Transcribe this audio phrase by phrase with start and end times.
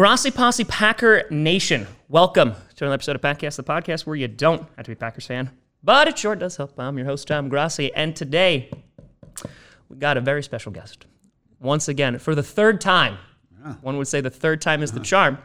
[0.00, 4.62] Grossi Posse Packer Nation, welcome to another episode of Packcast, the podcast where you don't
[4.78, 5.50] have to be a Packers fan,
[5.84, 6.72] but it sure does help.
[6.80, 8.70] I'm your host, Tom Grossi, and today
[9.90, 11.04] we got a very special guest.
[11.60, 13.18] Once again, for the third time,
[13.82, 15.04] one would say the third time is the uh-huh.
[15.04, 15.38] charm,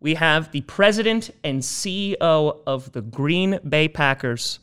[0.00, 4.58] we have the president and CEO of the Green Bay Packers,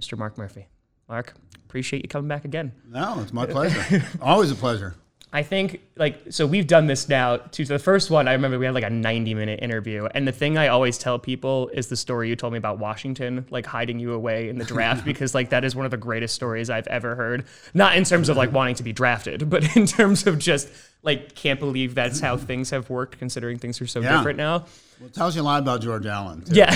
[0.00, 0.16] Mr.
[0.16, 0.68] Mark Murphy.
[1.06, 1.34] Mark,
[1.66, 2.72] appreciate you coming back again.
[2.88, 4.02] No, it's my pleasure.
[4.22, 4.94] Always a pleasure.
[5.32, 8.64] I think like so we've done this now to the first one I remember we
[8.66, 11.96] had like a 90 minute interview and the thing I always tell people is the
[11.96, 15.50] story you told me about Washington like hiding you away in the draft because like
[15.50, 17.44] that is one of the greatest stories I've ever heard
[17.74, 20.68] not in terms of like wanting to be drafted but in terms of just
[21.04, 24.16] like can't believe that's how things have worked considering things are so Yeah.
[24.16, 24.66] different now
[24.98, 26.42] Well, it tells you a lot about George Allen.
[26.42, 26.56] too.
[26.56, 26.70] yeah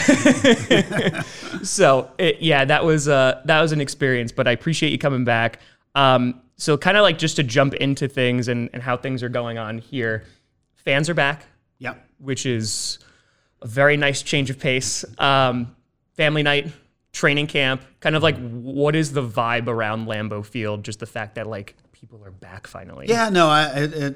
[1.63, 5.25] so it, yeah that was uh that was an experience but I appreciate you coming
[5.25, 5.59] back
[5.95, 9.29] um so kind of like just to jump into things and, and how things are
[9.29, 10.25] going on here
[10.75, 11.47] fans are back
[11.79, 12.05] Yep.
[12.19, 12.99] which is
[13.63, 15.05] a very nice change of pace.
[15.19, 15.75] Um,
[16.13, 16.71] family night,
[17.13, 20.85] training camp, kind of like what is the vibe around Lambeau Field?
[20.85, 23.07] Just the fact that like people are back finally.
[23.09, 23.71] Yeah, no, I,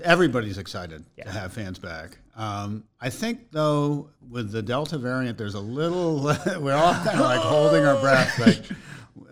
[0.05, 2.19] everybody's excited to have fans back.
[2.37, 6.23] Um, I think, though, with the Delta variant, there's a little,
[6.61, 8.39] we're all kind of like holding our breath.
[8.39, 8.63] Like,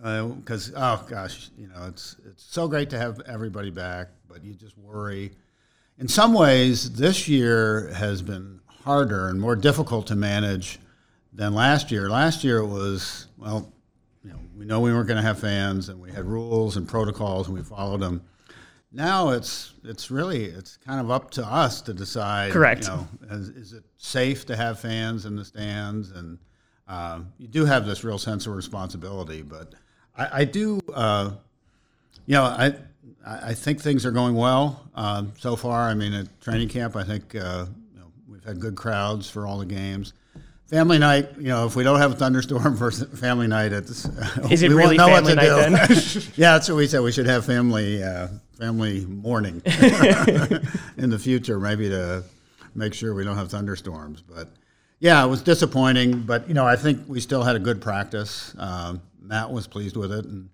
[0.02, 4.44] Uh, because, oh gosh, you know, it's, it's so great to have everybody back, but
[4.44, 5.32] you just worry.
[5.98, 10.78] In some ways, this year has been harder and more difficult to manage
[11.32, 12.08] than last year.
[12.08, 13.72] Last year it was, well,
[14.24, 16.88] you know, we know we weren't going to have fans and we had rules and
[16.88, 18.22] protocols and we followed them.
[18.92, 22.52] Now it's it's really it's kind of up to us to decide.
[22.52, 22.84] Correct.
[22.84, 26.12] You know, is, is it safe to have fans in the stands?
[26.12, 26.38] And
[26.88, 29.42] um, you do have this real sense of responsibility.
[29.42, 29.74] But
[30.16, 31.32] I, I do, uh,
[32.26, 32.74] you know, I
[33.26, 35.88] I think things are going well um, so far.
[35.88, 39.46] I mean, at training camp, I think uh, you know, we've had good crowds for
[39.46, 40.12] all the games.
[40.66, 44.04] Family night, you know, if we don't have a thunderstorm for family night, it's
[44.50, 45.94] Is it really know what family to night do.
[46.00, 46.22] then?
[46.36, 47.00] yeah, that's what we said.
[47.00, 49.60] We should have family uh, family morning
[50.96, 52.22] in the future, maybe to
[52.74, 54.22] make sure we don't have thunderstorms.
[54.22, 54.48] But
[54.98, 56.22] yeah, it was disappointing.
[56.22, 58.54] But you know, I think we still had a good practice.
[58.58, 60.48] Um, Matt was pleased with it, and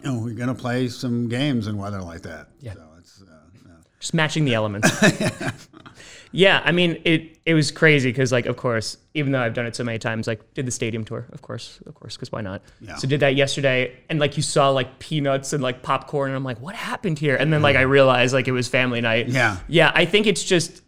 [0.00, 2.48] you know, we're going to play some games in weather like that.
[2.60, 2.74] Yeah.
[2.74, 3.34] So it's uh,
[3.66, 3.72] yeah.
[4.00, 4.90] just matching the elements.
[6.32, 7.38] yeah, I mean it.
[7.44, 10.28] It was crazy because, like, of course, even though I've done it so many times,
[10.28, 12.62] like, did the stadium tour, of course, of course, because why not?
[12.80, 12.94] Yeah.
[12.96, 16.44] So did that yesterday, and like you saw like peanuts and like popcorn, and I'm
[16.44, 17.36] like, what happened here?
[17.36, 19.28] And then like I realized like it was family night.
[19.28, 19.58] Yeah.
[19.66, 19.90] yeah.
[19.94, 20.82] I think it's just,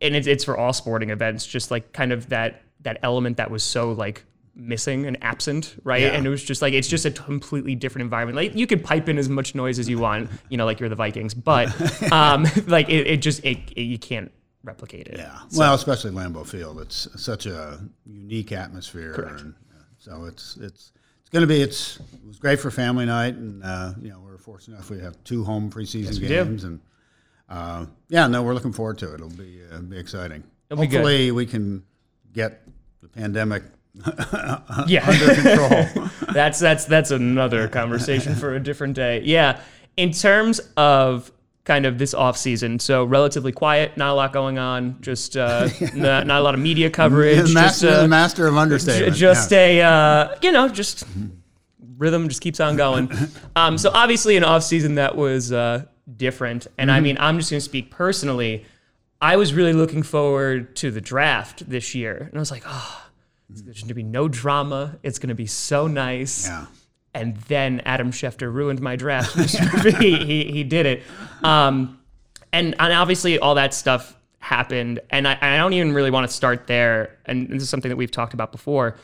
[0.00, 3.50] and it's it's for all sporting events, just like kind of that that element that
[3.50, 4.24] was so like
[4.54, 6.02] missing and absent, right?
[6.02, 6.08] Yeah.
[6.08, 8.36] And it was just like it's just a completely different environment.
[8.36, 10.88] Like you could pipe in as much noise as you want, you know, like you're
[10.88, 11.68] the Vikings, but
[12.12, 14.30] um, like it, it just it, it, you can't
[14.62, 15.18] replicate it.
[15.18, 15.38] Yeah.
[15.56, 16.80] well, especially Lambeau Field.
[16.80, 19.14] It's such a unique atmosphere.
[19.14, 19.40] Correct.
[19.40, 23.06] And, uh, so it's it's it's going to be it's it was great for family
[23.06, 26.44] night, and uh, you know we're fortunate enough we have two home preseason we do.
[26.44, 26.80] games, and
[27.50, 29.14] uh, yeah, no, we're looking forward to it.
[29.14, 30.44] It'll be uh, be exciting.
[30.70, 30.86] It'll be.
[30.86, 31.82] Hopefully, we can
[32.32, 32.62] get
[33.02, 33.64] the pandemic
[34.86, 35.06] yeah.
[35.06, 36.08] under control.
[36.32, 39.22] that's that's that's another conversation for a different day.
[39.24, 39.60] Yeah.
[39.96, 41.32] In terms of
[41.64, 45.68] kind of this off season, so relatively quiet, not a lot going on, just uh,
[45.94, 49.16] not, not a lot of media coverage, the just master, uh, the master of understatement.
[49.16, 49.58] just yeah.
[49.58, 51.04] a uh, you know just
[51.98, 53.10] rhythm just keeps on going
[53.56, 55.84] um, so obviously an off season that was uh,
[56.16, 56.96] different and Mm-hmm.
[56.96, 58.64] i mean i'm just going to speak personally
[59.20, 63.06] i was really looking forward to the draft this year and i was like oh
[63.48, 66.66] there's going to be no drama it's going to be so nice yeah.
[67.14, 69.34] and then Adam Schefter ruined my draft.
[69.98, 71.02] he, he, he did it.
[71.42, 71.98] Um,
[72.52, 75.00] and, and obviously, all that stuff happened.
[75.10, 77.16] And I, I don't even really want to start there.
[77.26, 78.96] And this is something that we've talked about before.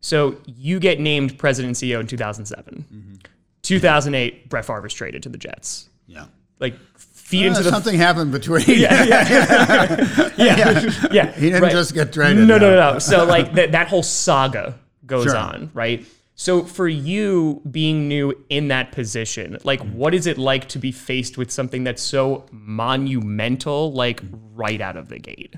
[0.00, 3.20] So you get named president and CEO in 2007.
[3.62, 5.88] 2008, Brett Favre was traded to the Jets.
[6.06, 6.26] yeah.
[6.62, 7.70] Like, feed Uh, into the.
[7.70, 8.64] something happened between.
[8.68, 10.30] yeah, yeah.
[11.12, 11.32] yeah.
[11.32, 11.72] He didn't right.
[11.72, 12.46] just get traded.
[12.48, 12.98] No, no, no, no.
[12.98, 15.36] So like that that whole saga goes Sure.
[15.36, 16.06] on, right?
[16.34, 20.90] So for you being new in that position, like what is it like to be
[20.90, 24.22] faced with something that's so monumental, like
[24.54, 25.54] right out of the gate?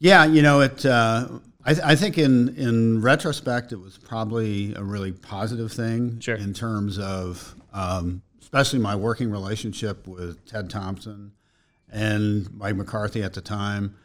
[0.00, 0.84] Yeah, you know, it.
[0.84, 1.28] Uh,
[1.64, 6.34] I, I think in in retrospect, it was probably a really positive thing Sure.
[6.36, 8.20] in terms of, um,
[8.54, 11.32] especially my working relationship with Ted Thompson
[11.90, 13.96] and Mike McCarthy at the time.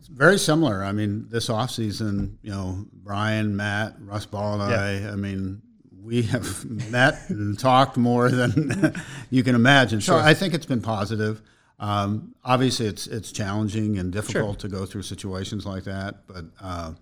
[0.00, 0.82] It's very similar.
[0.82, 5.12] I mean, this offseason, you know, Brian, Matt, Russ Ball, and I.
[5.12, 5.62] I mean,
[6.02, 9.00] we have met and talked more than
[9.30, 10.00] you can imagine.
[10.00, 11.40] So I think it's been positive.
[11.78, 14.68] Um, obviously, it's it's challenging and difficult sure.
[14.70, 16.26] to go through situations like that.
[16.26, 16.94] But uh,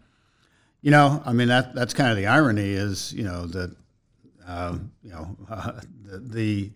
[0.82, 3.74] you know, I mean that that's kind of the irony is you know that
[4.46, 6.72] um, you know uh, the, the,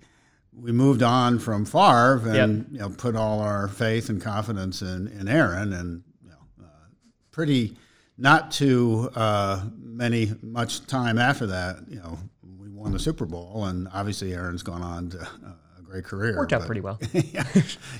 [0.53, 2.67] we moved on from Favre and yep.
[2.73, 6.89] you know put all our faith and confidence in in Aaron and you know uh,
[7.31, 7.77] pretty
[8.17, 12.19] not too uh, many much time after that you know
[12.59, 15.53] we won the Super Bowl and obviously Aaron's gone on to uh,
[15.89, 16.37] great career.
[16.37, 16.99] Worked out but, pretty well.
[17.13, 17.45] yeah.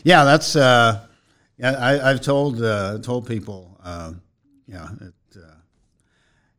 [0.05, 1.07] yeah, that's uh,
[1.57, 1.77] yeah.
[1.79, 4.13] I, have told uh, told people, uh,
[4.67, 5.55] yeah, it, uh,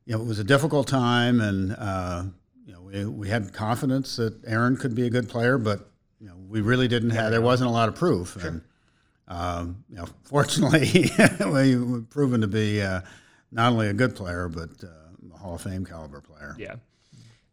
[0.05, 2.23] you know, it was a difficult time, and uh,
[2.91, 5.89] we, we had confidence that Aaron could be a good player, but
[6.19, 7.31] you know, we really didn't have.
[7.31, 8.49] There wasn't a lot of proof, sure.
[8.49, 8.61] and
[9.27, 11.11] um, you know, fortunately,
[11.45, 13.01] we've proven to be uh,
[13.51, 16.55] not only a good player but a Hall of Fame caliber player.
[16.57, 16.75] Yeah.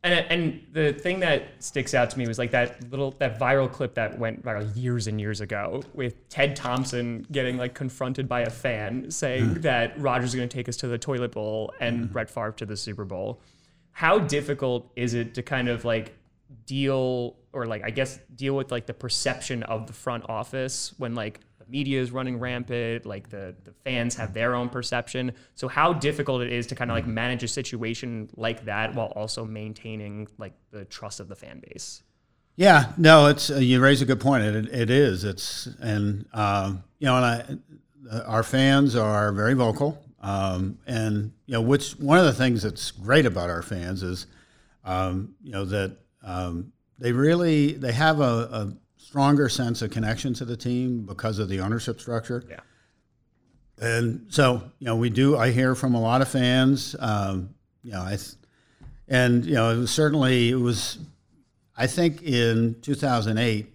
[0.02, 3.70] And, and the thing that sticks out to me was like that little that viral
[3.70, 8.42] clip that went viral years and years ago with Ted Thompson getting like confronted by
[8.42, 9.62] a fan saying mm.
[9.62, 12.12] that Rodgers is going to take us to the toilet bowl and mm.
[12.12, 13.40] Brett Favre to the Super Bowl.
[13.96, 16.12] How difficult is it to kind of like
[16.66, 21.14] deal or like I guess deal with like the perception of the front office when
[21.14, 25.32] like the media is running rampant, like the, the fans have their own perception.
[25.54, 29.14] So how difficult it is to kind of like manage a situation like that while
[29.16, 32.02] also maintaining like the trust of the fan base.
[32.56, 34.44] Yeah, no, it's uh, you raise a good point.
[34.44, 35.24] It, it is.
[35.24, 40.02] It's and uh, you know, and I, uh, our fans are very vocal.
[40.26, 44.26] Um, and you know, which one of the things that's great about our fans is,
[44.84, 50.34] um, you know, that um, they really they have a, a stronger sense of connection
[50.34, 52.42] to the team because of the ownership structure.
[52.50, 52.58] Yeah.
[53.78, 55.36] And so, you know, we do.
[55.36, 56.96] I hear from a lot of fans.
[56.98, 58.18] Um, you know, I,
[59.06, 60.98] and you know, it was certainly it was.
[61.76, 63.72] I think in 2008,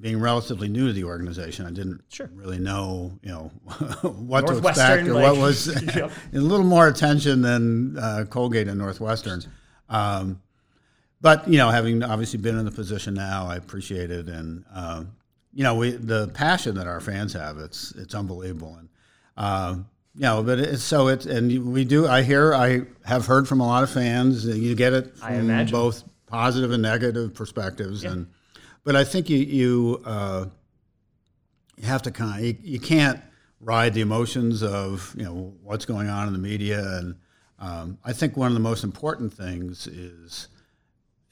[0.00, 2.30] being relatively new to the organization, I didn't sure.
[2.32, 3.44] really know, you know,
[4.02, 6.10] what to expect or like, what was yep.
[6.32, 9.42] a little more attention than uh, Colgate and Northwestern.
[9.88, 10.42] Um,
[11.20, 15.04] but you know, having obviously been in the position now, I appreciate it, and uh,
[15.52, 18.88] you know, we the passion that our fans have, it's it's unbelievable, and
[19.36, 19.76] uh,
[20.14, 22.06] you know, but it's so it's and we do.
[22.06, 24.46] I hear, I have heard from a lot of fans.
[24.46, 28.12] You get it from both positive and negative perspectives, yeah.
[28.12, 28.26] and
[28.86, 30.46] but I think you you uh,
[31.76, 33.20] you have to kind of you, you can't
[33.60, 37.16] ride the emotions of you know what's going on in the media, and
[37.58, 40.46] um, I think one of the most important things is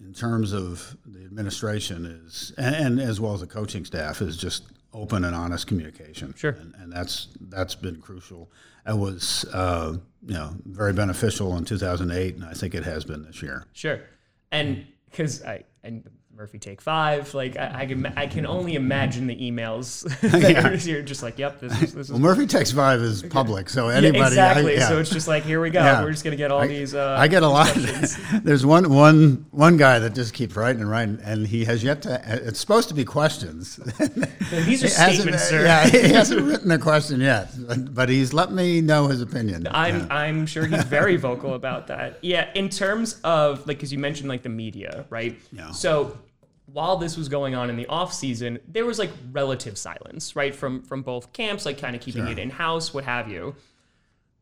[0.01, 4.37] in terms of the administration is, and, and, as well as the coaching staff, is
[4.37, 6.35] just open and honest communication.
[6.37, 6.51] Sure.
[6.51, 8.51] And, and that's that's been crucial.
[8.85, 9.97] It was uh,
[10.27, 13.65] you know very beneficial in 2008, and I think it has been this year.
[13.73, 14.01] Sure.
[14.51, 17.33] And because I and Murphy take five.
[17.33, 20.03] Like I, I, can, I can only imagine the emails
[20.33, 20.93] that yeah.
[20.93, 21.95] you're, just like, yep, this is.
[21.95, 24.19] This well, Murphy takes five is public, so anybody.
[24.19, 24.73] Yeah, exactly.
[24.73, 24.89] I, yeah.
[24.89, 25.83] So it's just like, here we go.
[26.03, 26.93] We're just gonna get all these.
[26.93, 27.73] Uh, I get a lot.
[28.43, 32.03] there's one one one guy that just keeps writing and writing, and he has yet
[32.03, 32.21] to.
[32.27, 33.77] It's supposed to be questions.
[34.51, 35.65] these are statements, sir.
[35.65, 39.69] Yeah, he hasn't written a question yet, but, but he's let me know his opinion.
[39.71, 42.19] I'm I'm sure he's very vocal about that.
[42.23, 45.39] Yeah, in terms of like, because you mentioned like the media, right?
[45.53, 45.71] Yeah.
[45.71, 46.19] So
[46.75, 50.53] while this was going on in the off season, there was like relative silence, right,
[50.53, 52.33] from from both camps, like kind of keeping sure.
[52.33, 53.55] it in house, what have you.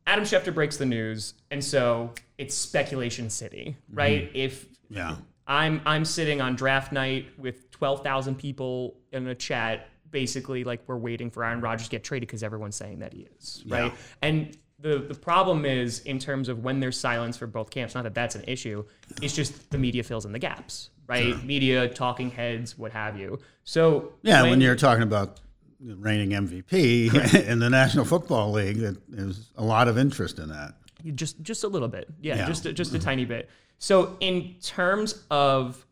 [0.07, 3.99] Adam Schefter breaks the news, and so it's speculation city, mm-hmm.
[3.99, 4.29] right?
[4.29, 4.37] Mm-hmm.
[4.37, 9.91] If yeah, I'm I'm sitting on draft night with twelve thousand people in a chat,
[10.11, 13.27] basically like we're waiting for Aaron Rodgers to get traded because everyone's saying that he
[13.39, 13.93] is, right?
[13.93, 13.99] Yeah.
[14.23, 17.95] And the the problem is in terms of when there's silence for both camps.
[17.95, 18.85] Not that that's an issue.
[19.23, 21.35] It's just the media fills in the gaps, right?
[21.35, 21.39] Sure.
[21.39, 23.39] Media, talking heads, what have you.
[23.65, 25.41] So yeah, when, when you're talking about
[25.81, 30.75] reigning MVP in the National Football League, there's a lot of interest in that.
[31.15, 32.47] Just just a little bit, yeah, yeah.
[32.47, 33.05] just just a mm-hmm.
[33.05, 33.49] tiny bit.
[33.79, 35.85] So in terms of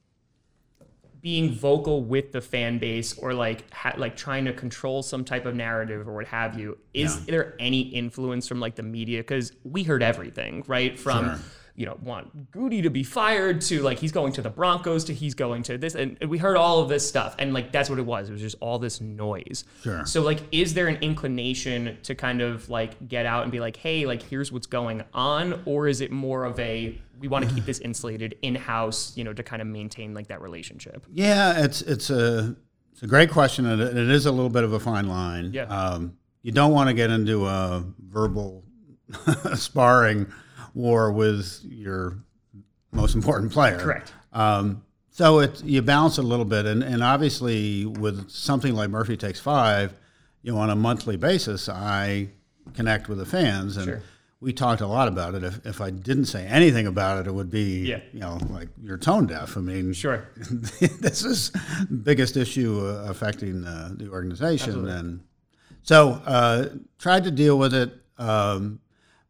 [1.21, 5.47] being vocal with the fan base or like ha- like trying to control some type
[5.47, 7.23] of narrative or what have you is yeah.
[7.27, 9.21] there any influence from like the media?
[9.21, 10.99] Because we heard everything right?
[10.99, 11.39] From sure
[11.81, 15.15] you know, want Gutey to be fired to like he's going to the Broncos to
[15.15, 15.95] he's going to this.
[15.95, 17.35] And we heard all of this stuff.
[17.39, 18.29] And like that's what it was.
[18.29, 19.65] It was just all this noise.
[19.83, 20.05] Sure.
[20.05, 23.79] So like, is there an inclination to kind of like get out and be like,
[23.79, 25.63] hey, like here's what's going on?
[25.65, 29.25] Or is it more of a we want to keep this insulated in house, you
[29.25, 31.07] know, to kind of maintain like that relationship?
[31.11, 32.57] Yeah, it's it's a
[32.93, 35.55] it's a great question, and it is a little bit of a fine line.
[35.55, 35.63] Yeah.
[35.63, 38.65] Um, you don't want to get into a verbal
[39.55, 40.31] sparring
[40.75, 42.19] war with your
[42.93, 43.79] most important player.
[43.79, 44.13] Correct.
[44.33, 48.91] Um, so it you balance it a little bit, and, and obviously with something like
[48.91, 49.93] Murphy Takes Five,
[50.43, 52.31] you know, on a monthly basis, I
[52.75, 54.03] connect with the fans, and Sure.
[54.41, 55.43] we talked a lot about it.
[55.43, 58.01] If, if I didn't say anything about it, it would be, Yeah.
[58.13, 59.57] you know, like you're tone deaf.
[59.57, 60.29] I mean, Sure.
[60.37, 65.21] this is the biggest issue uh, affecting uh, the organization, and
[65.83, 67.93] so uh, tried to deal with it.
[68.17, 68.81] Um,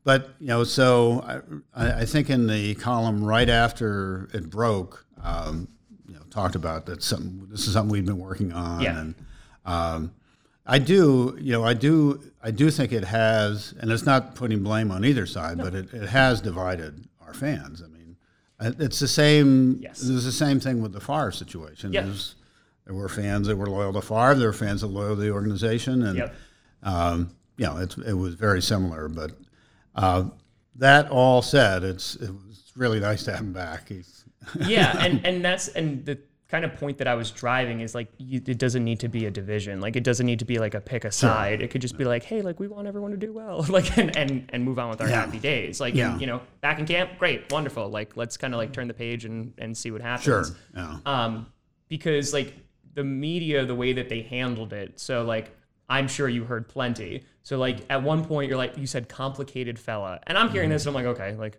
[0.04, 1.42] but you know, so
[1.74, 5.68] I, I think in the column right after it broke, um,
[6.08, 8.98] you know, talked about that some this is something we've been working on, Yeah.
[9.00, 9.14] and
[9.64, 10.12] um,
[10.66, 14.62] I do, you know, I do, I do think it has, and it's not putting
[14.62, 17.82] blame on either side, but it, it has divided our fans.
[17.82, 18.16] I mean,
[18.78, 19.78] it's the same.
[19.80, 20.02] Yes.
[20.02, 21.92] It was the same thing with the Favre situation.
[21.92, 22.36] There's-
[22.86, 24.34] there were fans that were loyal to Favre.
[24.34, 26.34] There were fans that were loyal to the organization, and Yep.
[26.82, 29.08] um, you know, it's, it was very similar.
[29.08, 29.32] But
[29.94, 30.24] uh,
[30.76, 33.88] that all said, it's it was really nice to have him back.
[33.88, 34.24] He's
[34.66, 36.18] yeah, and and that's and the
[36.48, 39.26] kind of point that I was driving is like you, it doesn't need to be
[39.26, 39.80] a division.
[39.80, 41.60] Like it doesn't need to be like a pick a side.
[41.62, 44.16] It could just be like, hey, like we want everyone to do well, like and
[44.16, 45.24] and, and move on with our Yeah.
[45.26, 45.80] happy days.
[45.80, 46.18] Like Yeah.
[46.18, 47.88] you know, back in camp, great, wonderful.
[47.88, 50.24] Like let's kind of like turn the page and and see what happens.
[50.24, 50.44] sure.
[50.74, 50.98] Yeah.
[51.06, 51.46] um,
[51.88, 52.54] because like
[52.94, 54.98] the media, the way that they handled it.
[54.98, 55.54] So like,
[55.90, 57.24] I'm sure you heard plenty.
[57.42, 60.86] So like, at one point, you're like, you said complicated fella, and I'm hearing this,
[60.86, 61.58] and I'm like, okay, like,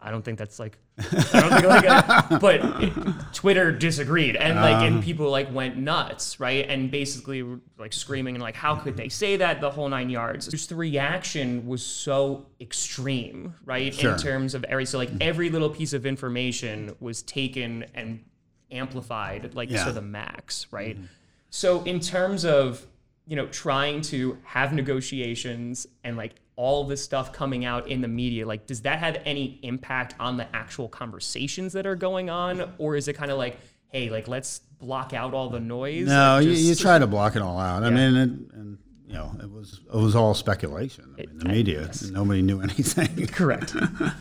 [0.00, 2.92] I don't think that's like, I don't think like, a, but it,
[3.32, 5.02] Twitter disagreed, and like, and um.
[5.02, 6.68] people like went nuts, right?
[6.68, 7.42] And basically
[7.78, 9.62] like screaming and like, how could they say that?
[9.62, 10.48] The whole nine yards.
[10.48, 13.94] Just the reaction was so extreme, right?
[13.94, 14.12] Sure.
[14.12, 18.22] In terms of every, so like every little piece of information was taken and
[18.70, 19.84] amplified like Yeah.
[19.84, 20.96] to the max, right?
[20.96, 21.06] Mm-hmm.
[21.50, 22.86] So in terms of
[23.26, 28.08] you know trying to have negotiations and like all this stuff coming out in the
[28.08, 32.72] media, like does that have any impact on the actual conversations that are going on,
[32.78, 36.06] or is it kind of like, hey, like let's block out all the noise?
[36.06, 37.82] No, and you, you try to block it all out.
[37.82, 41.14] I mean, it, and you know, it was it was all speculation.
[41.18, 42.02] I mean, the I- media, yes.
[42.10, 43.26] nobody knew anything.
[43.28, 43.74] correct.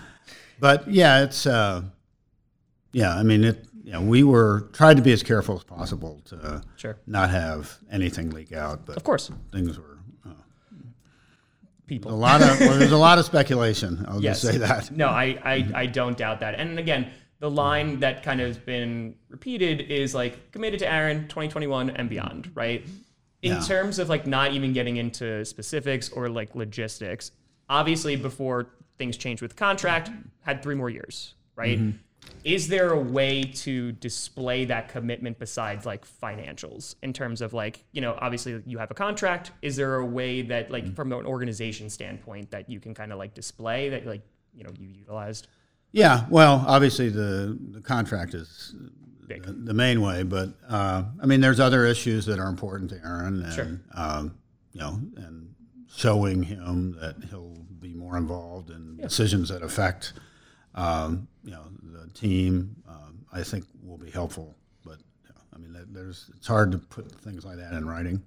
[0.60, 1.84] but yeah, it's uh,
[2.94, 3.16] yeah.
[3.16, 3.66] I mean, it.
[3.84, 7.78] You know, we were tried to be as careful as possible to Sure, not have
[7.92, 10.30] anything leak out, but of course, things were uh,
[12.06, 14.06] a lot of well, there's a lot of speculation.
[14.08, 14.42] I'll Yes.
[14.42, 14.90] just say that.
[14.92, 16.56] No, I, I, I don't doubt that.
[16.56, 21.24] And again, the line that kind of has been repeated is like committed to Aaron
[21.28, 22.86] 2021 and beyond, right?
[23.42, 23.60] In Yeah.
[23.60, 27.32] terms of like not even getting into specifics or like logistics,
[27.70, 30.10] obviously before things changed with contract,
[30.42, 31.78] had three more years, right?
[31.80, 31.98] Mm-hmm.
[32.44, 37.86] Is there a way to display that commitment besides like financials in terms of like,
[37.94, 39.52] you know, obviously you have a contract.
[39.62, 40.94] Is there a way that like Mm-hmm.
[40.94, 44.72] from an organization standpoint that you can kind of like display that like, you know,
[44.78, 45.48] you utilized?
[45.94, 48.76] Yeah, well, obviously the the contract is
[49.28, 49.44] Big.
[49.44, 52.98] the, the main way, but uh, I mean, there's other issues that are important to
[53.06, 53.80] Aaron, and Sure.
[53.94, 54.36] um,
[54.74, 55.54] you know, and
[55.96, 60.14] showing him that he'll be more involved in decisions that affect
[60.76, 61.64] um, you know
[62.04, 62.76] the team.
[62.88, 64.56] Um, I think will be helpful,
[64.86, 68.22] but know, I mean, that- there's it's hard to put things like that in writing.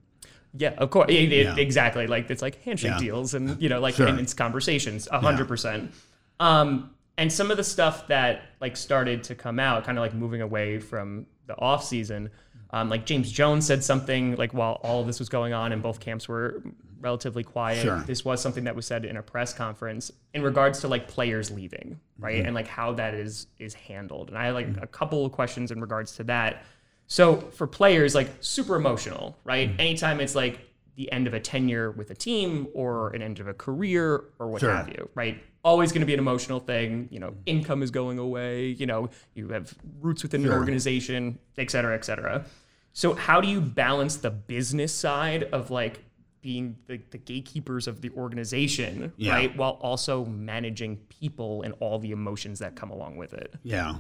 [0.59, 1.11] Yeah, of course.
[1.11, 1.57] It- it- Yeah.
[1.57, 2.07] Exactly.
[2.07, 2.99] Like it's like handshake Yeah.
[2.99, 4.07] deals and you know, like Sure.
[4.07, 5.93] and it's conversations, a hundred percent.
[6.41, 10.15] Um, and some of the stuff that like started to come out, kind of like
[10.15, 12.31] moving away from the off season.
[12.71, 15.83] Um, like James Jones said something like while all of this was going on and
[15.83, 16.63] both camps were
[17.01, 17.83] relatively quiet.
[17.83, 18.03] Sure.
[18.07, 21.51] This was something that was said in a press conference in regards to like players
[21.51, 22.39] leaving, right?
[22.39, 22.47] Mm-hmm.
[22.47, 24.29] And like how that is is handled.
[24.29, 26.65] And I had like a couple of questions in regards to that.
[27.07, 29.71] So for players, like super emotional, right?
[29.71, 29.81] Mm-hmm.
[29.81, 30.61] Anytime it's like
[30.97, 34.49] the end of a tenure with a team or an end of a career or
[34.49, 34.75] what Sure.
[34.75, 35.43] have you, right?
[35.63, 37.09] Always going to be an emotional thing.
[37.11, 38.69] You know, income is going away.
[38.69, 42.45] You know, you have roots within an organization, et cetera, et cetera.
[42.93, 46.03] So how do you balance the business side of like
[46.41, 49.33] being the, the gatekeepers of the organization, Yeah.
[49.33, 49.57] right?
[49.57, 53.55] While also managing people and all the emotions that come along with it.
[53.65, 53.97] Yeah.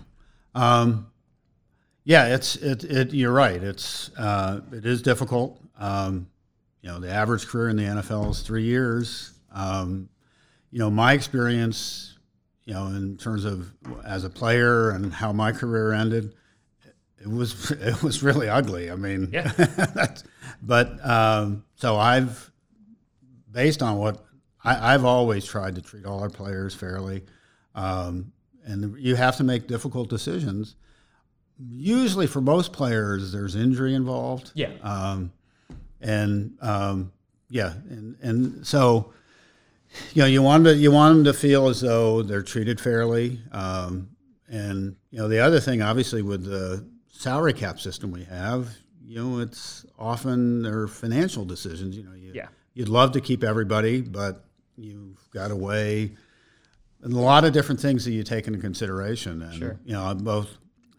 [0.54, 1.08] Um,
[2.04, 3.12] yeah, it's it, it.
[3.12, 3.60] You're right.
[3.62, 5.60] It's uh, it is difficult.
[5.78, 6.28] Um,
[6.86, 9.32] you know, the average career in the NFL is three years.
[9.52, 10.08] Um,
[10.70, 12.16] you know, my experience,
[12.64, 13.72] you know, in terms of
[14.04, 16.34] as a player and how my career ended,
[17.18, 18.88] it was it was really ugly.
[18.88, 19.48] I mean, Yeah.
[19.96, 20.22] that's,
[20.62, 22.52] but um, so I've
[23.50, 24.24] based on what
[24.62, 27.24] I, I've always tried to treat all our players fairly,
[27.74, 28.30] um,
[28.64, 30.76] and you have to make difficult decisions.
[31.58, 34.52] Usually, for most players, there's injury involved.
[34.54, 34.70] Yeah.
[34.82, 35.32] Um,
[36.06, 37.12] and um,
[37.48, 39.12] yeah, and and so
[40.12, 43.40] you know you want to you want them to feel as though they're treated fairly,
[43.52, 44.08] um,
[44.48, 48.68] and you know the other thing, obviously, with the salary cap system we have,
[49.04, 51.96] you know, it's often their financial decisions.
[51.96, 52.48] You know, you, Yeah.
[52.74, 54.44] you'd love to keep everybody, but
[54.76, 56.12] you've got to weigh
[57.02, 59.40] and a lot of different things that you take into consideration.
[59.42, 59.80] And Sure.
[59.84, 60.48] you know, I'm both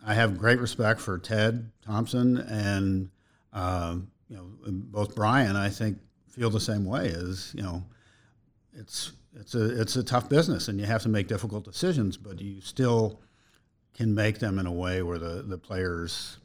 [0.06, 3.10] I have great respect for Ted Thompson and
[3.54, 5.56] um, you know both Brian.
[5.56, 7.08] I think feel the same way.
[7.08, 7.84] Is you know,
[8.74, 12.40] it's it's a it's a tough business, and you have to make difficult decisions, but
[12.40, 13.22] you still
[13.94, 16.38] can make them in a way where the the players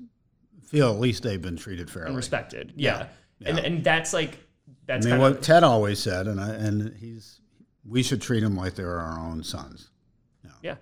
[0.62, 2.08] feel at least they've been treated fairly.
[2.08, 2.72] and respected.
[2.76, 3.06] Yeah.
[3.38, 3.48] Yeah.
[3.48, 4.38] And and that's like I
[4.86, 7.40] that's mean, kind what of Ted always said, and I, and he's
[7.84, 9.90] we should treat them like they're our own sons.
[10.62, 10.76] yeah.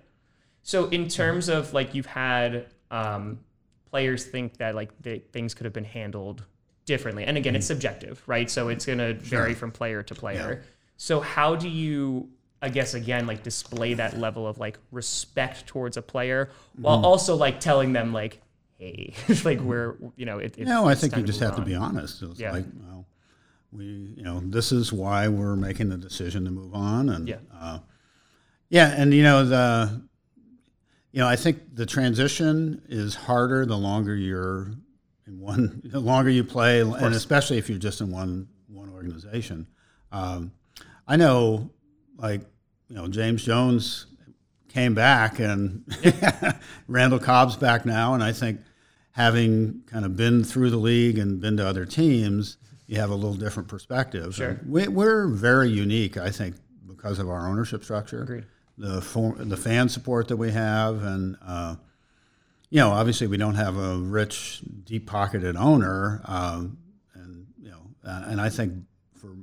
[0.63, 3.39] So in terms of like you've had um,
[3.89, 4.91] players think that like
[5.31, 6.45] things could have been handled
[6.91, 8.51] differently, and again, it's subjective, right?
[8.51, 10.63] So it's going to vary from player to player.
[10.97, 12.27] So how do you?
[12.61, 17.35] I guess again, like display that level of like respect towards a player while also
[17.35, 18.39] like telling them like,
[18.77, 19.13] hey,
[19.45, 22.21] like we're you know it, it's, No, I think you just have to be honest.
[22.21, 22.51] It's Yeah.
[22.51, 23.07] like, well,
[23.71, 23.85] we,
[24.17, 27.37] you know, this is why we're making the decision to move on, and Yeah.
[27.59, 27.79] uh,
[28.69, 30.01] yeah, and you know the,
[31.13, 34.67] you know, I think the transition is harder the longer you're
[35.27, 39.67] in one, the longer you play, and especially if you're just in one one organization.
[40.11, 40.51] Um,
[41.07, 41.69] I know,
[42.17, 42.41] like,
[42.87, 44.07] you know, James Jones
[44.69, 45.83] came back, and
[46.87, 48.61] Randall Cobb's back now, and I think
[49.11, 53.15] having kind of been through the league and been to other teams, you have a
[53.15, 54.35] little different perspective.
[54.35, 54.49] Sure.
[54.49, 56.55] And We, we're very unique, I think,
[56.87, 58.45] because of our ownership structure, Agreed.
[58.77, 61.75] the for, the fan support that we have, and uh,
[62.71, 66.77] you know, obviously we don't have a rich, deep pocketed owner, um,
[67.13, 68.73] and you know, uh, and I think
[69.19, 69.35] for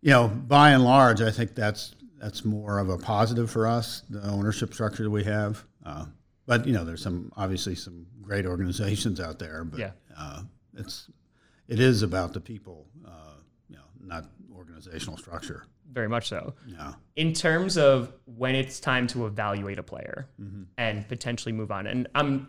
[0.00, 4.02] you know, by and large, I think that's that's more of a positive for us,
[4.10, 5.64] the ownership structure that we have.
[5.84, 6.04] Uh,
[6.46, 9.90] but you know, there's some obviously some great organizations out there, but Yeah.
[10.16, 10.42] uh,
[10.74, 11.08] it's
[11.66, 13.34] it is about the people, uh,
[13.70, 15.64] you know, not organizational structure.
[15.90, 16.54] Very much so.
[16.66, 16.92] Yeah.
[17.16, 20.62] in terms of when it's time to evaluate a player Mm-hmm.
[20.76, 22.48] and potentially move on, and I'm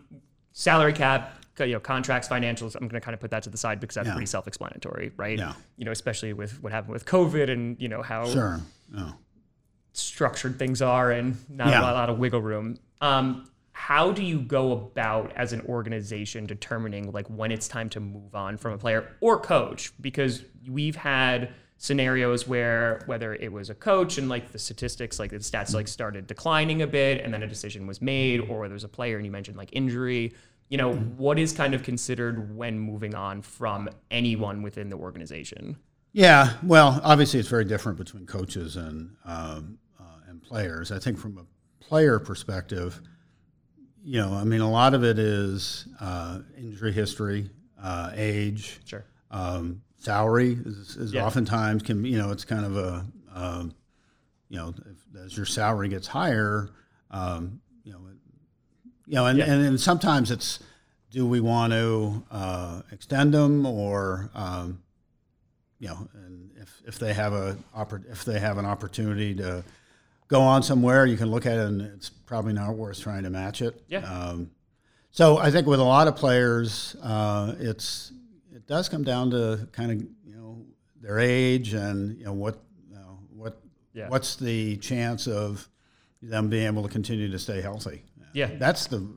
[0.52, 2.74] salary cap, you know, contracts, financials.
[2.74, 4.12] I'm going to kind of put that to the side because that's Yeah.
[4.14, 5.38] pretty self-explanatory, right?
[5.38, 5.54] Yeah.
[5.76, 8.60] You know, especially with what happened with COVID and you know how Sure.
[9.92, 11.80] Structured things are and not Yeah.
[11.80, 12.78] a lot, lot of wiggle room.
[13.00, 18.00] Um, how do you go about as an organization determining like when it's time to
[18.00, 19.92] move on from a player or coach?
[20.00, 21.50] Because we've had
[21.82, 25.88] scenarios where whether it was a coach and like the statistics, like the stats like
[25.88, 29.16] started declining a bit and then a decision was made, or there was a player
[29.16, 30.34] and you mentioned like injury.
[30.68, 35.78] You know, what is kind of considered when moving on from anyone within the organization?
[36.12, 40.92] Yeah, well, obviously it's very different between coaches and um, uh, and players.
[40.92, 41.46] I think from a
[41.82, 43.00] player perspective,
[44.04, 47.48] you know, I mean, a lot of it is uh, injury history,
[47.82, 49.04] uh, age, Sure.
[49.30, 51.24] um, salary is, is Yeah.
[51.24, 53.74] oftentimes can you know it's kind of a um,
[54.48, 54.74] you know
[55.14, 56.70] if, as your salary gets higher,
[57.12, 58.16] um, you know, it,
[59.06, 59.44] you know, and, Yeah.
[59.52, 60.58] and and sometimes it's
[61.10, 64.82] do we want to uh, extend them or um,
[65.78, 67.56] you know, and if, if they have a
[68.10, 69.64] if they have an opportunity to
[70.28, 73.30] go on somewhere, you can look at it and it's probably not worth trying to
[73.30, 73.82] match it.
[73.88, 74.00] Yeah.
[74.00, 74.50] Um,
[75.10, 78.12] so I think with a lot of players, uh, it's
[78.54, 80.64] it does come down to kind of you know
[81.00, 82.58] their age and you know what
[82.88, 83.60] you know, what
[83.94, 84.08] Yeah.
[84.08, 85.68] what's the chance of
[86.22, 88.02] them being able to continue to stay healthy.
[88.34, 88.50] Yeah.
[88.58, 89.08] That's the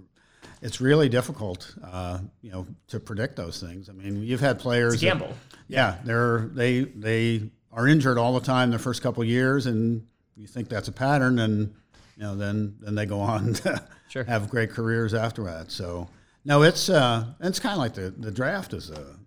[0.61, 3.89] it's really difficult, uh, you know, to predict those things.
[3.89, 4.93] I mean, you've had players.
[4.93, 5.33] It's a that- gamble.
[5.67, 10.07] yeah, they're they they are injured all the time the first couple of years, and
[10.37, 11.73] you think that's a pattern, and
[12.15, 14.23] you know then then they go on to Sure.
[14.23, 15.69] have great careers after that.
[15.71, 16.07] So
[16.45, 19.17] no, it's uh, it's kind of like the the draft is a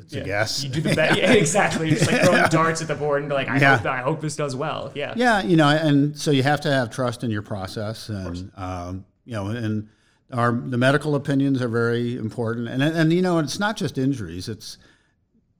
[0.00, 0.62] it's a guess.
[0.64, 1.18] You do the best.
[1.18, 1.88] Yeah, exactly.
[1.88, 3.76] You're just like throwing darts at the board and be like, I, Yeah.
[3.78, 4.92] hope, I hope this does well.
[4.94, 5.14] Yeah.
[5.16, 9.04] Yeah, you know, and so you have to have trust in your process, and um,
[9.24, 9.88] you know, and
[10.32, 14.48] our the medical opinions are very important, and and you know, it's not just injuries;
[14.48, 14.78] it's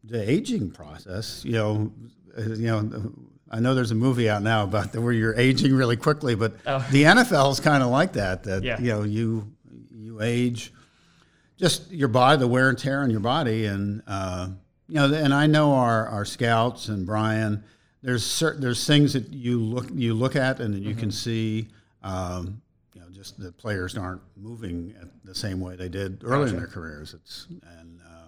[0.05, 1.44] the aging process.
[1.44, 1.92] You know,
[2.38, 3.12] uh, you know,
[3.51, 6.55] I know there's a movie out now about the, where you're aging really quickly, but
[6.66, 6.85] Oh.
[6.90, 8.44] the NFL is kind of like that.
[8.44, 8.81] That Yeah.
[8.81, 9.53] you know, you
[9.94, 10.72] you age
[11.62, 14.48] just your body, the wear and tear on your body, and uh,
[14.88, 17.62] you know, and I know our, our scouts and Brian.
[18.03, 21.68] There's certain there's things that you look you look at and that you can see.
[22.03, 22.61] Um,
[22.94, 26.57] you know, just the players aren't moving at the same way they did early in
[26.57, 27.14] their careers.
[27.14, 27.46] It's
[27.79, 28.27] and uh,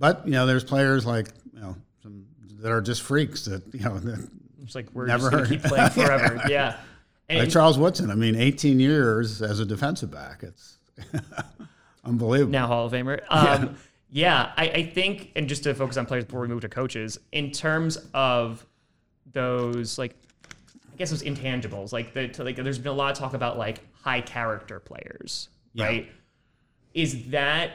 [0.00, 2.26] but you know, there's players like you know some
[2.60, 3.96] that are just freaks that you know.
[4.00, 4.28] That,
[4.64, 6.42] It's like we're Never just keep playing forever.
[6.48, 6.78] yeah.
[7.28, 10.42] And like Charles Woodson, I mean, 18 years as a defensive back.
[10.42, 10.78] It's
[12.06, 12.52] unbelievable.
[12.52, 13.20] Now Hall of Famer.
[13.30, 13.76] Um,
[14.10, 17.18] yeah, I, I, think, and just to focus on players before we move to coaches,
[17.32, 18.64] in terms of
[19.32, 20.14] those, like,
[20.46, 23.58] I guess those intangibles, like, the, to, like there's been a lot of talk about
[23.58, 25.84] like high character players, yeah.
[25.84, 26.08] right?
[26.94, 27.72] Is that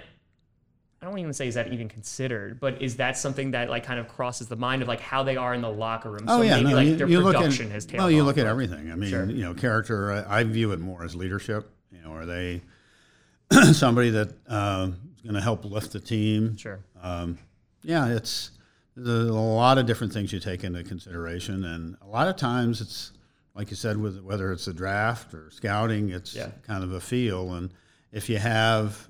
[1.02, 4.00] I don't even say is that even considered, but is that something that like kind
[4.00, 6.26] of crosses the mind of like how they are in the locker room?
[6.28, 8.24] Oh so yeah, maybe, no, like you, their you production look at, has Well, you
[8.24, 8.92] look at everything.
[8.92, 9.26] I mean, sure.
[9.26, 10.12] you know, character.
[10.12, 11.72] I, I, view it more as leadership.
[11.92, 12.62] You know, are they
[13.74, 16.58] somebody that uh, is going to help lift the team?
[16.58, 16.80] Sure.
[17.02, 17.38] Um,
[17.84, 18.52] yeah, it's
[18.96, 22.82] there's a lot of different things you take into consideration, and a lot of times
[22.82, 23.12] it's
[23.56, 26.50] like you said, with whether it's a draft or scouting, it's yeah.
[26.66, 27.72] kind of a feel, and
[28.12, 29.10] if you have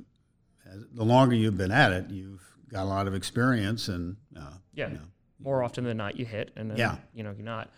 [0.94, 4.88] the longer you've been at it, you've got a lot of experience, and uh, yeah,
[4.88, 5.02] you know,
[5.40, 6.96] more often than not, you hit, and then yeah.
[7.14, 7.70] you know you're not.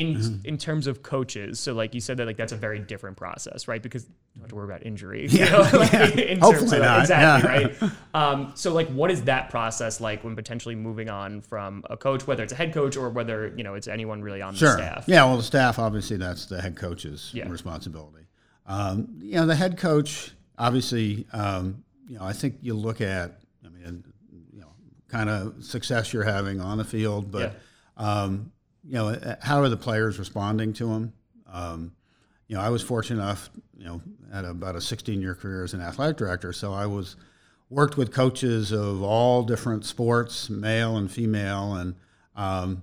[0.00, 0.46] In mm-hmm.
[0.46, 3.68] in terms of coaches, so like you said that like that's a very different process,
[3.68, 3.82] right?
[3.82, 5.26] Because you don't have to worry about injury.
[5.28, 5.58] Yeah, you know?
[5.78, 6.34] like, yeah.
[6.40, 7.00] hopefully of, not.
[7.00, 7.68] Exactly, yeah.
[7.80, 7.92] right?
[8.14, 12.26] Um, so like, what is that process like when potentially moving on from a coach,
[12.26, 14.70] whether it's a head coach or whether you know it's anyone really on sure.
[14.70, 15.04] the staff?
[15.06, 17.48] Yeah, well, the staff obviously that's the head coach's yeah.
[17.48, 18.26] responsibility.
[18.66, 23.38] Um, you know, the head coach obviously um, you know, I think you look at,
[23.64, 24.02] I mean,
[24.52, 24.72] you know,
[25.08, 27.54] kind of success you're having on the field, but,
[27.96, 28.50] um,
[28.90, 31.12] you know, how are the players responding to them?
[31.46, 31.92] Um,
[32.48, 33.48] you know, I was fortunate enough,
[33.78, 34.00] you know,
[34.32, 37.14] had about a 16 year career as an athletic director, so I was
[37.68, 41.94] worked with coaches of all different sports, male and female, and
[42.34, 42.82] um,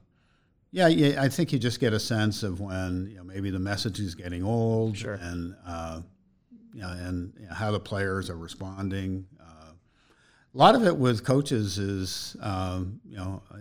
[0.72, 3.60] yeah, yeah, I think you just get a sense of when you know maybe the
[3.60, 5.16] message is getting old, sure.
[5.16, 6.02] and uh,
[6.74, 9.28] you know, and you know, how the players are responding.
[9.42, 9.72] Uh,
[10.54, 13.58] a lot of it with coaches is, um, you know, uh,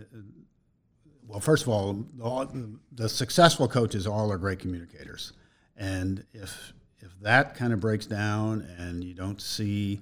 [1.27, 2.47] well, first of all, all,
[2.91, 5.33] the successful coaches all are great communicators,
[5.75, 9.99] and if if that kind of breaks down and you don't see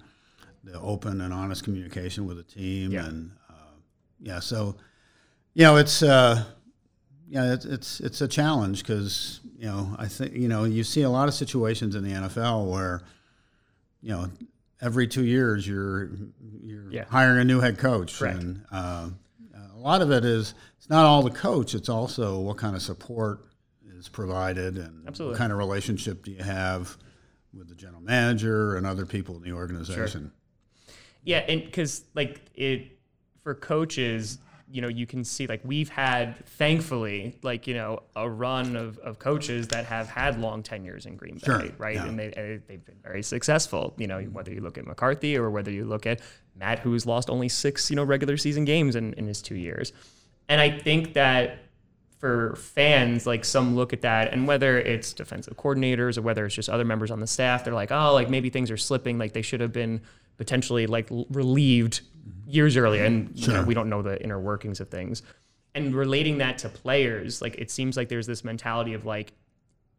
[0.63, 3.05] the open and honest communication with the team, yeah.
[3.05, 3.73] and uh,
[4.21, 4.75] yeah, so
[5.53, 6.03] you know, it's.
[6.03, 6.43] Uh,
[7.27, 11.01] yeah, it's it's it's a challenge because you know I think you know you see
[11.01, 13.01] a lot of situations in the NFL where
[14.01, 14.29] you know
[14.81, 16.11] every two years you're
[16.61, 17.05] you're yeah.
[17.09, 18.39] hiring a new head coach, Correct.
[18.39, 19.09] and uh,
[19.85, 23.45] lot of it is it's not all the coach; it's also what kind of support
[23.97, 25.33] is provided and Absolutely.
[25.33, 26.97] what kind of relationship do you have
[27.53, 30.31] with the general manager and other people in the organization.
[30.31, 30.95] Sure.
[31.23, 32.97] Yeah, and because like it
[33.41, 38.27] for coaches you know, you can see like we've had, thankfully, like, you know, a
[38.29, 41.69] run of, of coaches that have had long tenures in Green Bay, sure.
[41.77, 41.95] right?
[41.95, 42.05] Yeah.
[42.05, 45.49] And they, eh, they've been very successful, you know, whether you look at McCarthy or
[45.51, 46.21] whether you look at
[46.55, 49.93] Matt, who's lost only six, you know, regular season games in, in his two years.
[50.49, 51.59] And I think that
[52.17, 56.55] for fans, like some look at that, and whether it's defensive coordinators or whether it's
[56.55, 59.33] just other members on the staff, they're like, oh, like maybe things are slipping, like
[59.33, 60.01] they should have been
[60.37, 62.01] potentially like relieved
[62.45, 63.53] years earlier, and sure.
[63.53, 65.21] you know, we don't know the inner workings of things.
[65.73, 69.33] And relating that to players, like it seems like there's this mentality of like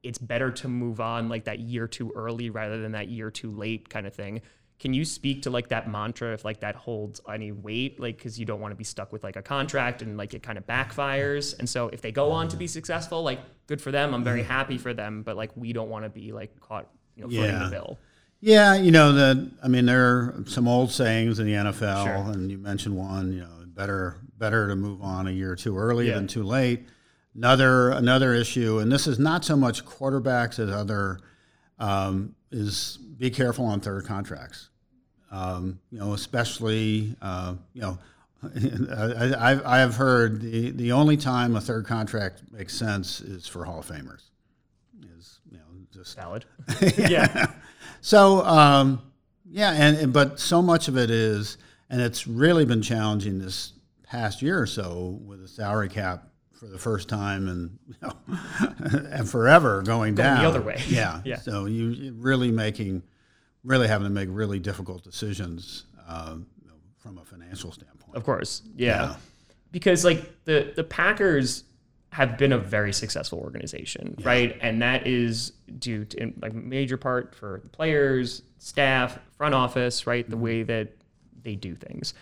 [0.02, 3.50] it's better to move on like that year too early rather than that year too
[3.50, 4.40] late kind of thing.
[4.78, 7.98] Can you speak to like that mantra if like that holds any weight?
[7.98, 10.42] Like, because you don't want to be stuck with like a contract and like it
[10.42, 11.58] kind of backfires.
[11.58, 14.14] And so if they go on to be successful, like good for them.
[14.14, 15.22] I'm very happy for them.
[15.22, 17.64] But like we don't want to be like caught, you know, footing yeah.
[17.64, 17.98] the bill.
[18.40, 19.50] Yeah, you know the.
[19.62, 22.32] I mean, there are some old sayings in the NFL, sure.
[22.32, 23.32] and you mentioned one.
[23.32, 26.14] You know, better better to move on a year or two early yeah.
[26.14, 26.86] than too late.
[27.34, 31.20] Another another issue, and this is not so much quarterbacks as other,
[31.78, 34.70] um, is be careful on third contracts.
[35.30, 37.98] Um, you know, especially uh, you know.
[38.44, 43.64] I, I, have heard the, the only time a third contract makes sense is for
[43.64, 44.24] Hall of Famers.
[45.18, 46.44] Is you know just valid.
[46.98, 47.50] yeah.
[48.06, 49.02] So um,
[49.50, 51.58] yeah, and, and, but so much of it is,
[51.90, 53.72] and it's really been challenging this
[54.04, 58.16] past year or so with the salary cap for the first time and you know,
[59.10, 60.80] and forever going, going down the other way.
[60.86, 61.38] Yeah, yeah.
[61.38, 63.02] So you really making,
[63.64, 66.36] really having to make really difficult decisions uh,
[66.98, 68.14] from a financial standpoint.
[68.14, 68.86] Of course, yeah.
[68.86, 69.16] yeah.
[69.72, 71.64] Because like the the Packers
[72.16, 74.26] have been a very successful organization, yeah.
[74.26, 74.58] right?
[74.62, 80.06] And that is due to in, like major part for the players, staff, front office,
[80.06, 80.26] right?
[80.26, 80.44] The mm-hmm.
[80.44, 80.96] way that
[81.42, 82.14] they do things.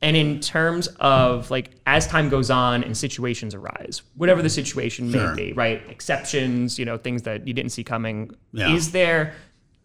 [0.00, 5.10] And in terms of like as time goes on and situations arise, whatever the situation
[5.10, 5.34] may sure.
[5.34, 5.82] be, right?
[5.88, 8.30] Exceptions, you know, things that you didn't see coming.
[8.52, 8.72] Yeah.
[8.72, 9.34] Is there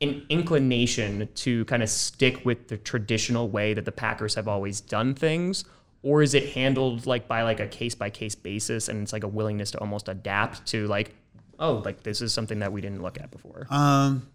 [0.02, 4.82] an inclination to kind of stick with the traditional way that the Packers have always
[4.82, 5.66] done things?
[6.08, 9.26] Or is it handled like by like a case by case basis and it's like
[9.26, 11.14] a willingness to almost adapt to like
[11.60, 13.68] oh, like this is something that we didn't look at before?
[13.70, 14.26] Um,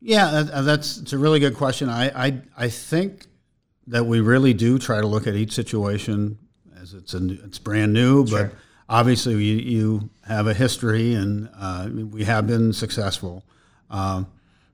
[0.00, 1.90] yeah, that, that's it's a really good question.
[1.90, 3.26] I, I I think
[3.86, 6.38] that we really do try to look at each situation
[6.80, 8.52] as it's a it's brand new, but Sure.
[8.88, 13.44] obviously you, you have a history and uh, we have been successful.
[13.90, 14.26] Um,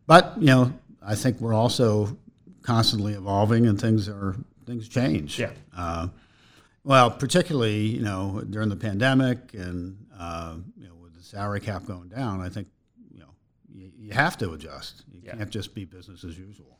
[0.07, 0.73] but you know,
[1.03, 2.17] I think we're also
[2.63, 5.39] constantly evolving and things are things change.
[5.39, 5.51] Yeah.
[5.77, 6.09] Uh,
[6.85, 11.87] well, particularly you know during the pandemic and uh, you know with the salary cap
[11.87, 12.69] going down, I think
[13.13, 13.31] you know
[13.75, 15.03] you, you have to adjust.
[15.13, 15.37] You Yeah.
[15.37, 16.79] can't just be business as usual.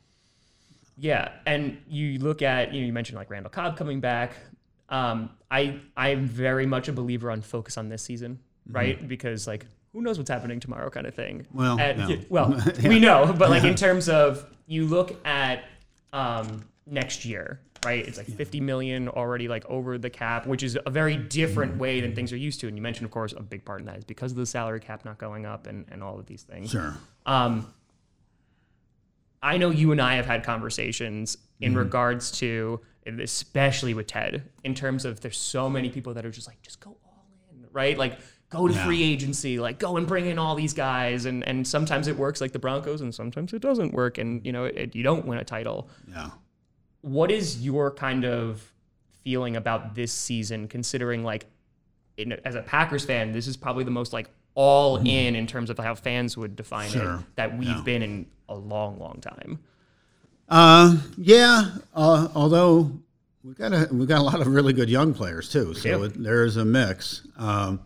[0.97, 4.33] Yeah, and you look at you know you mentioned like Randall Cobb coming back.
[4.87, 9.05] Um, I I'm very much a believer on focus on this season, right?
[9.07, 11.39] Because like who knows what's happening tomorrow, kind of thing.
[11.39, 11.57] Mm-hmm.
[11.57, 12.07] Well, And- no.
[12.09, 15.63] yeah, well, we know, but like in terms of you look at
[16.13, 18.05] um, next year, right?
[18.07, 22.01] It's like 50 million already like over the cap, which is a very different way
[22.01, 22.67] than things are used to.
[22.67, 24.79] And you mentioned, of course, a big part in that is because of the salary
[24.79, 26.71] cap not going up and, and all of these things.
[26.71, 26.97] Sure.
[27.25, 27.71] Um,
[29.41, 34.73] I know you and I have had conversations in regards to, especially with Ted, in
[34.73, 37.97] terms of there's so many people that are just like, just go all in, right?
[37.97, 38.19] Like,
[38.49, 38.85] go to Yeah.
[38.85, 41.25] free agency, like, go and bring in all these guys.
[41.25, 44.17] And, and sometimes it works like the Broncos, and sometimes it doesn't work.
[44.17, 45.89] And, you know, it, you don't win a title.
[46.09, 46.31] Yeah.
[47.05, 48.73] What is your kind of
[49.23, 51.45] feeling about this season, considering, like,
[52.17, 55.69] in, as a Packers fan, this is probably the most, like, all in in terms
[55.69, 57.81] of how fans would define it that we've Yeah.
[57.83, 59.59] been in a long, long time.
[60.49, 61.75] Uh, yeah.
[61.93, 62.91] Uh, although
[63.43, 66.23] we've got a we've got a lot of really good young players too, so it,
[66.23, 67.27] there is a mix.
[67.37, 67.81] Um,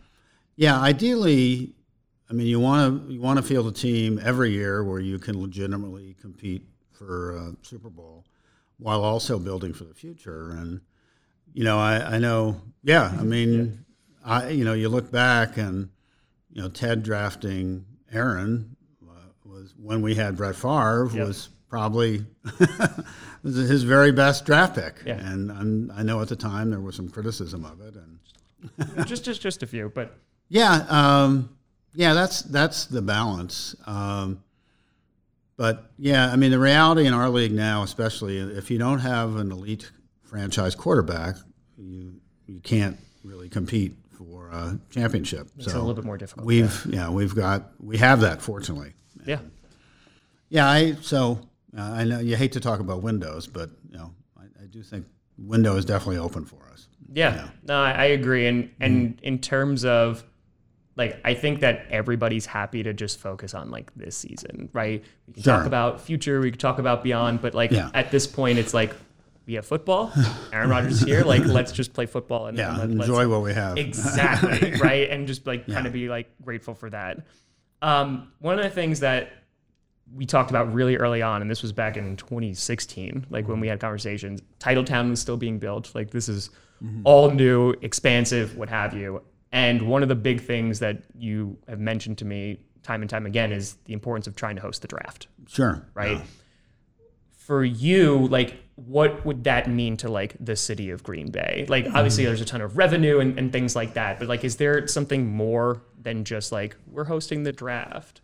[0.57, 0.79] yeah.
[0.79, 1.73] Ideally,
[2.29, 5.17] I mean, you want to you want to field a team every year where you
[5.19, 8.25] can legitimately compete for a Super Bowl,
[8.79, 10.51] while also building for the future.
[10.51, 10.81] And
[11.53, 12.61] you know, I, I know.
[12.83, 13.13] Yeah.
[13.19, 13.85] I mean,
[14.25, 15.89] I you know, you look back and
[16.51, 18.75] you know, Ted drafting Aaron
[19.07, 19.13] uh,
[19.45, 21.27] was when we had Brett Favre Yep.
[21.27, 22.25] was probably
[23.43, 25.03] was his very best draft pick.
[25.05, 25.19] Yeah.
[25.19, 27.95] And I'm, I know at the time there was some criticism of it.
[27.95, 30.17] And just, just, just a few, but
[30.49, 31.55] yeah, um,
[31.93, 33.75] yeah, that's that's the balance.
[33.85, 34.43] Um,
[35.59, 39.35] but yeah, I mean, the reality in our league now, especially if you don't have
[39.35, 39.91] an elite
[40.23, 41.35] franchise quarterback,
[41.77, 45.49] you you can't really compete for a championship.
[45.57, 46.47] it's a little bit more difficult.
[46.47, 47.09] We've yeah.
[47.09, 48.93] we've got we have that fortunately.
[49.25, 49.39] yeah.
[50.47, 51.41] Yeah, I so
[51.77, 54.81] uh, I know you hate to talk about Windows, but you know I, I do
[54.81, 56.87] think window is definitely open for us.
[57.11, 58.47] Yeah, no, I, I agree.
[58.47, 60.23] And and in terms of
[60.99, 65.03] like, I think that everybody's happy to just focus on like this season, right?
[65.27, 67.89] We can talk about future, we can talk about beyond, but like Yeah.
[67.95, 68.93] at this point, it's like
[69.47, 70.11] we have football.
[70.53, 71.23] Aaron Rodgers here.
[71.23, 73.77] Like, let's just play football and Yeah, and let- let's- enjoy what we have.
[73.77, 77.25] exactly right, and just like kind of be like grateful for that.
[77.81, 79.31] Um, one of the things that
[80.13, 83.67] we talked about really early on, and this was back in 2016, like when we
[83.67, 84.41] had conversations.
[84.59, 85.95] Titletown was still being built.
[85.95, 86.49] Like this is
[87.03, 89.21] all new, expansive, what have you.
[89.51, 93.25] And one of the big things that you have mentioned to me time and time
[93.25, 95.85] again is the importance of trying to host the draft, Sure.
[95.95, 96.17] right?
[96.17, 96.23] Yeah.
[97.37, 101.65] For you, like, what would that mean to like the city of Green Bay?
[101.67, 104.57] Like, obviously, there's a ton of revenue and, and things like that, but like, is
[104.57, 108.21] there something more than just like we're hosting the draft?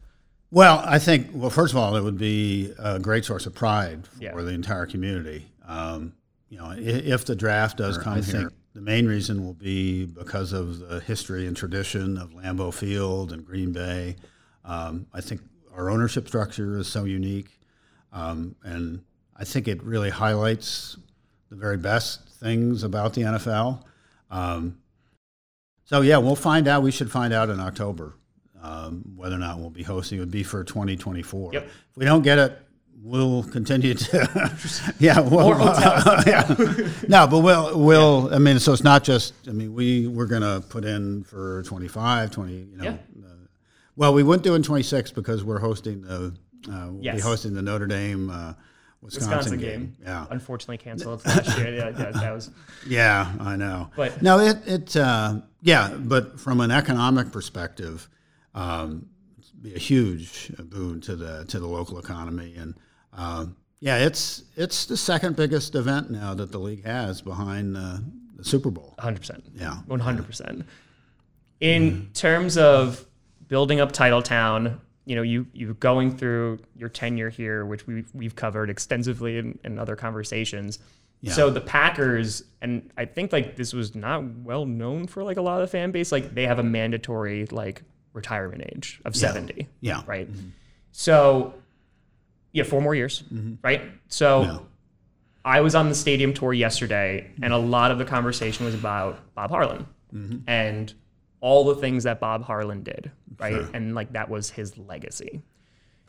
[0.52, 4.06] Well, I think, well, first of all, it would be a great source of pride
[4.08, 4.36] for Yeah.
[4.36, 5.48] the entire community.
[5.68, 6.14] Um,
[6.50, 10.52] you know, i- if the draft does come here, the main reason will be because
[10.52, 14.18] of the history and tradition of Lambeau Field and Green Bay.
[14.66, 15.40] Um, I think
[15.74, 17.58] our ownership structure is so unique,
[18.12, 19.02] um, and
[19.34, 20.98] I think it really highlights
[21.50, 23.84] the very best things about the NFL.
[24.30, 24.78] Um,
[25.86, 26.84] so yeah, we'll find out.
[26.84, 28.16] We should find out in October
[28.62, 30.18] um, whether or not we'll be hosting.
[30.18, 31.54] It would be for 2024.
[31.54, 31.64] Yep.
[31.64, 32.62] If we don't get it,
[33.06, 34.52] we'll continue to.
[35.00, 36.26] yeah, we'll, hotels.
[36.28, 36.90] yeah.
[37.08, 38.34] No, but we'll we'll.
[38.34, 39.34] I mean, so it's not just.
[39.48, 42.54] I mean, we we're gonna put in for 25, 20.
[42.54, 42.84] You know.
[42.84, 42.92] Yeah.
[42.92, 43.30] uh,
[43.96, 46.34] well, we wouldn't do in 26 because we're hosting the.
[46.68, 47.16] Uh, we'll Yes.
[47.16, 48.30] be hosting the Notre Dame.
[48.30, 48.54] Uh,
[49.02, 49.70] Wisconsin, Wisconsin game.
[49.70, 49.98] game.
[50.04, 50.26] Yeah.
[50.32, 51.76] Unfortunately, canceled last year.
[51.76, 52.50] Yeah, yeah, that was
[52.88, 53.92] Yeah, I know.
[53.96, 58.10] But- no, it it uh, yeah, but from an economic perspective,
[58.56, 59.06] um,
[59.62, 62.74] be a huge boon to the to the local economy, and
[63.16, 67.98] um, yeah, it's it's the second biggest event now that the league has behind uh,
[68.36, 68.96] the Super Bowl.
[69.00, 69.42] 100%.
[69.54, 70.66] Yeah, 100%.
[71.60, 73.06] In terms of
[73.48, 78.36] building up Titletown, you know, you you going through your tenure here, which we've we've
[78.36, 80.80] covered extensively in, in other conversations.
[81.28, 85.42] So the Packers, and I think like this was not well known for like a
[85.42, 86.12] lot of the fan base.
[86.12, 87.82] Like they have a mandatory like
[88.14, 89.68] retirement age of 70.
[89.82, 90.02] Yeah.
[90.06, 90.30] Right.
[90.92, 91.56] So
[92.56, 93.56] you have four more years, mm-hmm.
[93.62, 93.82] right?
[94.08, 94.58] So Yeah.
[95.44, 99.20] I was on the stadium tour yesterday, and a lot of the conversation was about
[99.36, 100.38] Bob Harlan mm-hmm.
[100.48, 100.92] and
[101.42, 103.68] all the things that Bob Harlan did, right?
[103.74, 105.42] And like that was his legacy.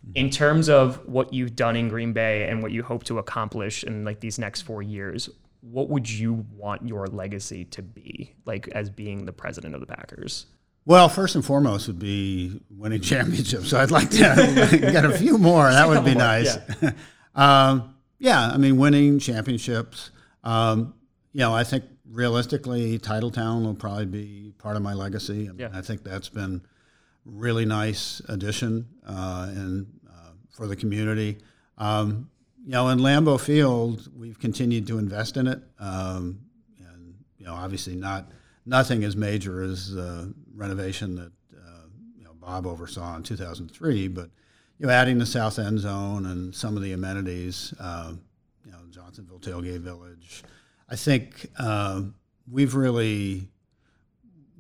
[0.07, 0.13] Mm-hmm.
[0.15, 3.83] In terms of what you've done in Green Bay and what you hope to accomplish
[3.83, 5.29] in like these next four years,
[5.61, 9.87] what would you want your legacy to be, like as being the president of the
[9.87, 10.47] Packers?
[10.87, 13.69] Well, first and foremost would be winning championships.
[13.69, 14.19] So I'd like to
[14.81, 15.69] get a few more.
[15.69, 16.57] That would be nice.
[17.35, 20.11] um, yeah, I mean, winning championships.
[20.45, 20.95] Um,
[21.33, 25.49] you know, I think realistically, Titletown will probably be part of my legacy.
[25.49, 25.71] I, mean, Yeah.
[25.73, 26.63] I think that's been
[27.25, 31.39] really nice addition uh, and uh, for the community.
[31.79, 32.31] Um,
[32.65, 36.41] you know, in Lambeau Field, we've continued to invest in it, um,
[36.79, 38.31] and you know, obviously not
[38.67, 41.87] nothing as major as the renovation that uh,
[42.19, 44.29] you know Bob oversaw in 2003, but
[44.79, 48.21] you know, adding the south end zone and some of the amenities, um,
[48.65, 50.43] you know, Johnsonville Tailgate Village.
[50.89, 52.15] I think um,
[52.51, 53.49] we've really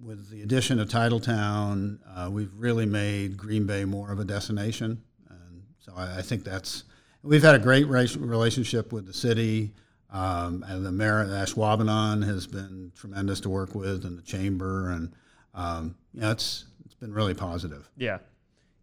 [0.03, 5.03] with the addition of Titletown, uh, we've really made Green Bay more of a destination,
[5.29, 6.85] and so I, I think that's.
[7.23, 9.73] We've had a great relationship with the city,
[10.11, 14.91] um, and the mayor of Ashwaubenon has been tremendous to work with, and the chamber,
[14.91, 15.13] and
[15.55, 17.89] um, you know, it's it's been really positive.
[17.97, 18.19] Yeah.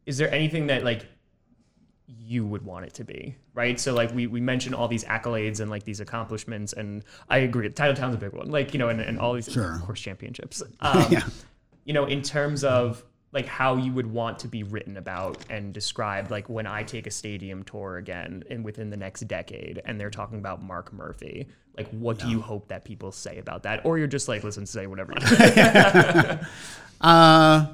[0.06, 1.06] Is there anything that like
[2.08, 3.36] you would want it to be?
[3.54, 3.80] Right.
[3.80, 7.70] So like we, we mentioned all these accolades and like these accomplishments and I agree.
[7.70, 8.50] Titletown's a big one.
[8.52, 9.80] Like, you know, and, and all these Sure.
[9.86, 10.62] course championships.
[10.82, 11.24] Um, Yeah.
[11.86, 15.74] you know, in terms of like how you would want to be written about and
[15.74, 20.00] described, like when I take a stadium tour again and within the next decade and
[20.00, 23.84] they're talking about Mark Murphy, like what do you hope that people say about that?
[23.86, 25.26] Or you're just like, listen, say whatever you
[27.02, 27.67] Uh,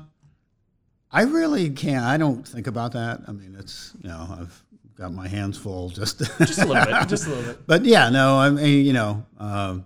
[1.12, 2.04] I really can't.
[2.04, 3.22] I don't think about that.
[3.28, 4.64] I mean, it's you know, I've
[4.96, 5.90] got my hands full.
[5.90, 7.08] Just, just a little bit.
[7.08, 7.68] Just a little bit.
[7.68, 8.40] but yeah, no.
[8.40, 9.86] I mean, you know, um,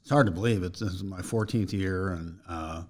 [0.00, 2.82] it's hard to believe it's this is my 14th year, and uh,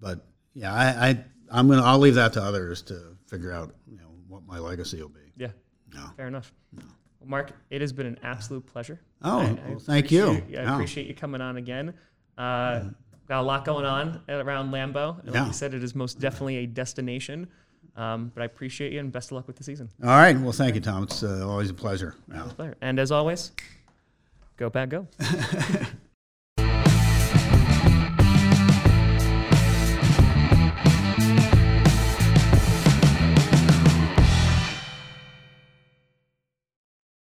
[0.00, 0.20] but
[0.54, 4.10] yeah, I, I I'm gonna I'll leave that to others to figure out you know
[4.28, 5.32] what my legacy will be.
[5.36, 5.48] Yeah.
[5.94, 6.06] No.
[6.16, 6.52] Fair enough.
[6.74, 6.84] Well,
[7.28, 9.00] Mark, it has been an absolute pleasure.
[9.22, 10.30] Oh, I- I well, thank you.
[10.30, 10.72] I Yeah.
[10.74, 11.92] appreciate you coming on again.
[12.38, 12.84] Uh,
[13.28, 15.18] got a lot going on around Lambeau.
[15.18, 15.46] And like Yeah.
[15.46, 17.48] you said, it is most definitely a destination.
[17.96, 19.90] Um, but I appreciate you and best of luck with the season.
[20.02, 20.38] All right.
[20.38, 21.02] Well, thank you, Tom.
[21.02, 22.14] It's uh, always a pleasure.
[22.32, 22.72] Yeah.
[22.80, 23.50] And as always,
[24.56, 25.06] go Pack, go.